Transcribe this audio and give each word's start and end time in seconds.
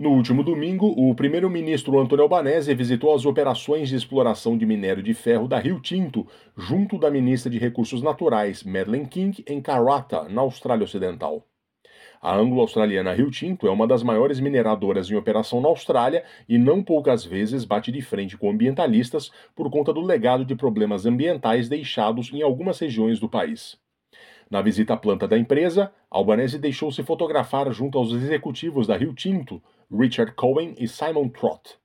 No 0.00 0.12
último 0.12 0.42
domingo, 0.42 0.86
o 0.96 1.14
primeiro-ministro 1.14 2.00
Antônio 2.00 2.22
Albanese 2.22 2.72
visitou 2.72 3.14
as 3.14 3.26
operações 3.26 3.90
de 3.90 3.96
exploração 3.96 4.56
de 4.56 4.64
minério 4.64 5.02
de 5.02 5.12
ferro 5.12 5.46
da 5.46 5.58
Rio 5.58 5.78
Tinto, 5.78 6.26
junto 6.56 6.96
da 6.96 7.10
ministra 7.10 7.50
de 7.50 7.58
Recursos 7.58 8.00
Naturais, 8.00 8.64
Madeleine 8.64 9.06
King, 9.06 9.44
em 9.46 9.60
Karratha, 9.60 10.26
na 10.30 10.40
Austrália 10.40 10.84
Ocidental. 10.84 11.44
A 12.18 12.34
anglo-australiana 12.34 13.12
Rio 13.12 13.30
Tinto 13.30 13.66
é 13.66 13.70
uma 13.70 13.86
das 13.86 14.02
maiores 14.02 14.40
mineradoras 14.40 15.10
em 15.10 15.16
operação 15.16 15.60
na 15.60 15.68
Austrália 15.68 16.24
e 16.48 16.56
não 16.56 16.82
poucas 16.82 17.22
vezes 17.22 17.66
bate 17.66 17.92
de 17.92 18.00
frente 18.00 18.38
com 18.38 18.50
ambientalistas 18.50 19.30
por 19.54 19.70
conta 19.70 19.92
do 19.92 20.00
legado 20.00 20.46
de 20.46 20.56
problemas 20.56 21.04
ambientais 21.04 21.68
deixados 21.68 22.32
em 22.32 22.40
algumas 22.40 22.78
regiões 22.78 23.20
do 23.20 23.28
país. 23.28 23.76
Na 24.50 24.62
visita 24.62 24.94
à 24.94 24.96
planta 24.96 25.28
da 25.28 25.38
empresa, 25.38 25.92
Albanese 26.10 26.58
deixou-se 26.58 27.02
fotografar 27.04 27.70
junto 27.70 27.96
aos 27.98 28.12
executivos 28.12 28.86
da 28.86 28.96
Rio 28.96 29.14
Tinto, 29.14 29.62
Richard 29.92 30.32
Cohen 30.32 30.74
e 30.78 30.86
Simon 30.86 31.28
Trott. 31.28 31.76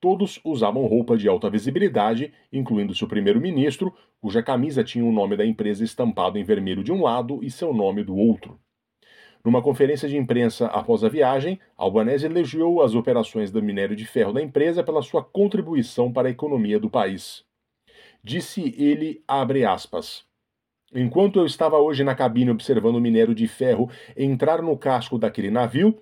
Todos 0.00 0.40
usavam 0.44 0.86
roupa 0.86 1.16
de 1.16 1.28
alta 1.28 1.50
visibilidade, 1.50 2.32
incluindo 2.52 2.94
seu 2.94 3.08
primeiro-ministro, 3.08 3.94
cuja 4.20 4.42
camisa 4.42 4.82
tinha 4.84 5.04
o 5.04 5.12
nome 5.12 5.36
da 5.36 5.44
empresa 5.46 5.84
estampado 5.84 6.38
em 6.38 6.44
vermelho 6.44 6.82
de 6.82 6.92
um 6.92 7.02
lado 7.02 7.38
e 7.42 7.50
seu 7.50 7.72
nome 7.72 8.02
do 8.02 8.16
outro. 8.16 8.58
Numa 9.44 9.60
conferência 9.60 10.08
de 10.08 10.16
imprensa 10.16 10.66
após 10.66 11.02
a 11.02 11.08
viagem, 11.08 11.58
Albanese 11.76 12.26
elogiou 12.26 12.80
as 12.80 12.94
operações 12.94 13.50
do 13.50 13.62
minério 13.62 13.96
de 13.96 14.04
ferro 14.04 14.32
da 14.32 14.40
empresa 14.40 14.84
pela 14.84 15.02
sua 15.02 15.22
contribuição 15.22 16.12
para 16.12 16.28
a 16.28 16.30
economia 16.30 16.78
do 16.78 16.88
país. 16.88 17.44
Disse 18.22 18.74
ele, 18.78 19.22
aspas, 19.66 20.24
Enquanto 20.94 21.40
eu 21.40 21.46
estava 21.46 21.78
hoje 21.78 22.04
na 22.04 22.14
cabine 22.14 22.50
observando 22.50 22.96
o 22.96 23.00
minério 23.00 23.34
de 23.34 23.48
ferro 23.48 23.90
entrar 24.16 24.62
no 24.62 24.76
casco 24.76 25.18
daquele 25.18 25.50
navio, 25.50 26.00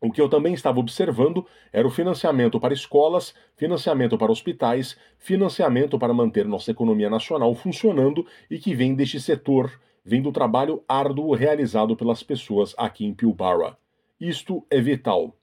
o 0.00 0.10
que 0.10 0.20
eu 0.20 0.28
também 0.28 0.54
estava 0.54 0.80
observando 0.80 1.46
era 1.70 1.86
o 1.86 1.90
financiamento 1.90 2.58
para 2.58 2.72
escolas, 2.72 3.34
financiamento 3.54 4.16
para 4.16 4.32
hospitais, 4.32 4.96
financiamento 5.18 5.98
para 5.98 6.14
manter 6.14 6.46
nossa 6.46 6.70
economia 6.70 7.10
nacional 7.10 7.54
funcionando 7.54 8.26
e 8.50 8.58
que 8.58 8.74
vem 8.74 8.94
deste 8.94 9.20
setor, 9.20 9.70
vem 10.02 10.22
do 10.22 10.32
trabalho 10.32 10.82
árduo 10.88 11.34
realizado 11.34 11.94
pelas 11.94 12.22
pessoas 12.22 12.74
aqui 12.78 13.04
em 13.04 13.12
Pilbara. 13.12 13.76
Isto 14.18 14.64
é 14.70 14.80
vital. 14.80 15.36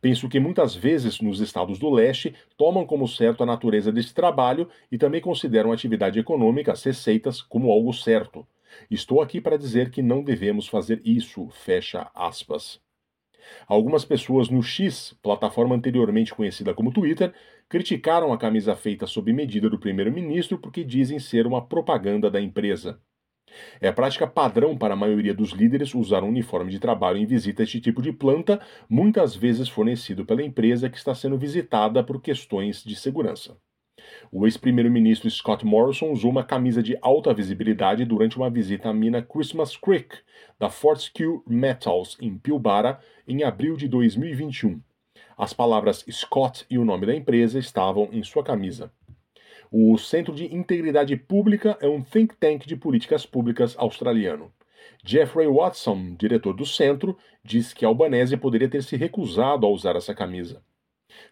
Penso 0.00 0.28
que 0.28 0.40
muitas 0.40 0.74
vezes 0.74 1.20
nos 1.20 1.40
estados 1.40 1.78
do 1.78 1.90
leste 1.90 2.34
tomam 2.56 2.86
como 2.86 3.06
certo 3.06 3.42
a 3.42 3.46
natureza 3.46 3.92
deste 3.92 4.14
trabalho 4.14 4.68
e 4.90 4.96
também 4.96 5.20
consideram 5.20 5.70
a 5.70 5.74
atividade 5.74 6.18
econômica, 6.18 6.72
as 6.72 6.82
receitas, 6.82 7.42
como 7.42 7.70
algo 7.70 7.92
certo. 7.92 8.46
Estou 8.90 9.20
aqui 9.20 9.40
para 9.40 9.58
dizer 9.58 9.90
que 9.90 10.02
não 10.02 10.22
devemos 10.22 10.66
fazer 10.66 11.02
isso, 11.04 11.48
fecha 11.50 12.10
aspas. 12.14 12.80
Algumas 13.66 14.04
pessoas 14.04 14.48
no 14.48 14.62
X, 14.62 15.16
plataforma 15.22 15.74
anteriormente 15.74 16.34
conhecida 16.34 16.74
como 16.74 16.92
Twitter, 16.92 17.32
criticaram 17.68 18.32
a 18.32 18.38
camisa 18.38 18.74
feita 18.74 19.06
sob 19.06 19.32
medida 19.32 19.70
do 19.70 19.78
primeiro-ministro 19.78 20.58
porque 20.58 20.84
dizem 20.84 21.18
ser 21.18 21.46
uma 21.46 21.64
propaganda 21.64 22.30
da 22.30 22.40
empresa. 22.40 23.00
É 23.80 23.90
prática 23.90 24.26
padrão 24.26 24.76
para 24.76 24.94
a 24.94 24.96
maioria 24.96 25.34
dos 25.34 25.50
líderes 25.50 25.94
usar 25.94 26.22
um 26.22 26.28
uniforme 26.28 26.70
de 26.70 26.78
trabalho 26.78 27.18
em 27.18 27.26
visita 27.26 27.62
a 27.62 27.64
este 27.64 27.80
tipo 27.80 28.00
de 28.00 28.12
planta, 28.12 28.60
muitas 28.88 29.34
vezes 29.34 29.68
fornecido 29.68 30.24
pela 30.24 30.42
empresa 30.42 30.88
que 30.88 30.96
está 30.96 31.14
sendo 31.14 31.36
visitada 31.36 32.02
por 32.04 32.20
questões 32.20 32.84
de 32.84 32.94
segurança. 32.94 33.56
O 34.32 34.46
ex-primeiro-ministro 34.46 35.28
Scott 35.28 35.66
Morrison 35.66 36.12
usou 36.12 36.30
uma 36.30 36.44
camisa 36.44 36.80
de 36.80 36.96
alta 37.02 37.34
visibilidade 37.34 38.04
durante 38.04 38.36
uma 38.36 38.48
visita 38.48 38.88
à 38.88 38.94
mina 38.94 39.20
Christmas 39.20 39.76
Creek, 39.76 40.18
da 40.56 40.70
Fortescue 40.70 41.42
Metals, 41.48 42.16
em 42.20 42.38
Pilbara, 42.38 43.00
em 43.26 43.42
abril 43.42 43.76
de 43.76 43.88
2021. 43.88 44.80
As 45.36 45.52
palavras 45.52 46.04
Scott 46.08 46.64
e 46.70 46.78
o 46.78 46.84
nome 46.84 47.06
da 47.06 47.16
empresa 47.16 47.58
estavam 47.58 48.08
em 48.12 48.22
sua 48.22 48.44
camisa. 48.44 48.92
O 49.68 49.98
Centro 49.98 50.32
de 50.32 50.54
Integridade 50.54 51.16
Pública 51.16 51.76
é 51.80 51.88
um 51.88 52.00
think 52.00 52.36
tank 52.36 52.68
de 52.68 52.76
políticas 52.76 53.26
públicas 53.26 53.74
australiano. 53.76 54.52
Jeffrey 55.04 55.48
Watson, 55.48 56.14
diretor 56.14 56.54
do 56.54 56.64
centro, 56.64 57.18
diz 57.42 57.72
que 57.72 57.84
Albanese 57.84 58.36
poderia 58.36 58.68
ter 58.68 58.84
se 58.84 58.96
recusado 58.96 59.66
a 59.66 59.70
usar 59.70 59.96
essa 59.96 60.14
camisa. 60.14 60.62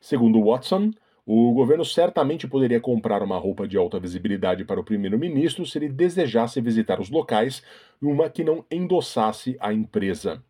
Segundo 0.01 0.43
Watson, 0.43 0.91
o 1.31 1.53
governo 1.53 1.85
certamente 1.85 2.49
poderia 2.49 2.81
comprar 2.81 3.23
uma 3.23 3.37
roupa 3.37 3.69
de 3.69 3.77
alta 3.77 4.01
visibilidade 4.01 4.65
para 4.65 4.81
o 4.81 4.83
primeiro-ministro 4.83 5.67
se 5.67 5.77
ele 5.77 5.91
desejasse 5.91 6.59
visitar 6.59 6.99
os 6.99 7.11
locais, 7.11 7.63
uma 8.01 8.31
que 8.31 8.43
não 8.43 8.65
endossasse 8.71 9.55
a 9.61 9.71
empresa. 9.71 10.43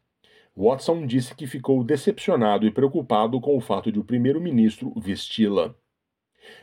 Watson 0.56 1.04
disse 1.04 1.34
que 1.34 1.48
ficou 1.48 1.82
decepcionado 1.82 2.64
e 2.64 2.70
preocupado 2.70 3.40
com 3.40 3.56
o 3.56 3.60
fato 3.60 3.90
de 3.90 3.98
o 3.98 4.04
primeiro-ministro 4.04 4.92
vesti-la. 4.96 5.74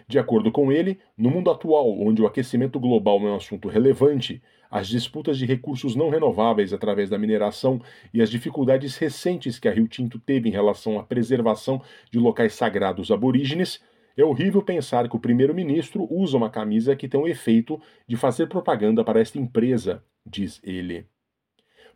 De 0.07 0.17
acordo 0.17 0.49
com 0.49 0.71
ele, 0.71 0.97
no 1.17 1.29
mundo 1.29 1.51
atual, 1.51 1.99
onde 1.99 2.21
o 2.21 2.25
aquecimento 2.25 2.79
global 2.79 3.19
é 3.19 3.31
um 3.31 3.35
assunto 3.35 3.67
relevante, 3.67 4.41
as 4.71 4.87
disputas 4.87 5.37
de 5.37 5.45
recursos 5.45 5.93
não 5.93 6.09
renováveis 6.09 6.71
através 6.71 7.09
da 7.09 7.17
mineração 7.17 7.81
e 8.13 8.21
as 8.21 8.31
dificuldades 8.31 8.95
recentes 8.95 9.59
que 9.59 9.67
a 9.67 9.73
Rio 9.73 9.89
Tinto 9.89 10.19
teve 10.19 10.47
em 10.47 10.53
relação 10.53 10.97
à 10.97 11.03
preservação 11.03 11.81
de 12.09 12.17
locais 12.17 12.53
sagrados 12.53 13.11
aborígenes, 13.11 13.81
é 14.21 14.23
horrível 14.23 14.61
pensar 14.61 15.09
que 15.09 15.15
o 15.15 15.19
primeiro-ministro 15.19 16.07
usa 16.09 16.37
uma 16.37 16.49
camisa 16.49 16.95
que 16.95 17.07
tem 17.07 17.19
o 17.19 17.27
efeito 17.27 17.81
de 18.07 18.15
fazer 18.15 18.47
propaganda 18.47 19.03
para 19.03 19.19
esta 19.19 19.37
empresa, 19.37 20.03
diz 20.25 20.61
ele. 20.63 21.05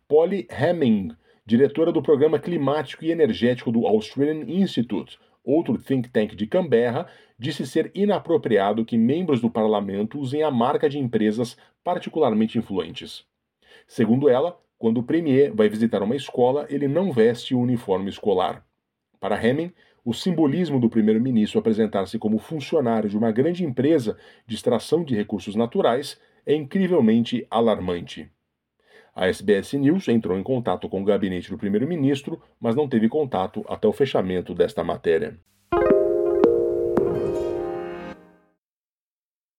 Polly 0.06 0.46
Hemming, 0.50 1.12
diretora 1.46 1.92
do 1.92 2.02
Programa 2.02 2.38
Climático 2.38 3.04
e 3.04 3.10
Energético 3.10 3.72
do 3.72 3.86
Australian 3.86 4.44
Institute, 4.48 5.18
outro 5.42 5.78
think 5.78 6.08
tank 6.10 6.34
de 6.34 6.46
Canberra, 6.46 7.06
disse 7.38 7.66
ser 7.66 7.90
inapropriado 7.94 8.84
que 8.84 8.98
membros 8.98 9.40
do 9.40 9.50
parlamento 9.50 10.18
usem 10.18 10.42
a 10.42 10.50
marca 10.50 10.88
de 10.88 10.98
empresas 10.98 11.56
particularmente 11.82 12.58
influentes. 12.58 13.24
Segundo 13.86 14.28
ela, 14.28 14.60
quando 14.78 14.98
o 14.98 15.02
premier 15.02 15.54
vai 15.54 15.68
visitar 15.68 16.02
uma 16.02 16.16
escola, 16.16 16.66
ele 16.68 16.86
não 16.86 17.12
veste 17.12 17.54
o 17.54 17.60
uniforme 17.60 18.10
escolar. 18.10 18.64
Para 19.20 19.36
Hemming, 19.36 19.70
o 20.02 20.14
simbolismo 20.14 20.80
do 20.80 20.88
primeiro-ministro 20.88 21.60
apresentar-se 21.60 22.18
como 22.18 22.38
funcionário 22.38 23.10
de 23.10 23.18
uma 23.18 23.30
grande 23.30 23.64
empresa 23.64 24.16
de 24.46 24.54
extração 24.54 25.04
de 25.04 25.14
recursos 25.14 25.54
naturais 25.54 26.18
é 26.46 26.54
incrivelmente 26.54 27.46
alarmante. 27.50 28.30
A 29.14 29.26
SBS 29.26 29.74
News 29.74 30.08
entrou 30.08 30.38
em 30.38 30.42
contato 30.42 30.88
com 30.88 31.02
o 31.02 31.04
gabinete 31.04 31.50
do 31.50 31.58
primeiro-ministro, 31.58 32.40
mas 32.58 32.74
não 32.74 32.88
teve 32.88 33.10
contato 33.10 33.62
até 33.68 33.86
o 33.86 33.92
fechamento 33.92 34.54
desta 34.54 34.82
matéria. 34.82 35.38